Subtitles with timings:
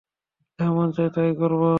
[0.59, 1.61] যা মন চায় তাই করব।